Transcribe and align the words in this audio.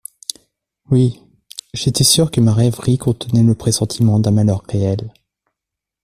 Oui, 0.89 1.21
j'étais 1.75 2.03
sûre 2.03 2.31
que 2.31 2.41
ma 2.41 2.55
rêverie 2.55 2.97
contenait 2.97 3.43
le 3.43 3.53
pressentiment 3.53 4.17
d'un 4.19 4.31
malheur 4.31 4.63
réel. 4.67 5.13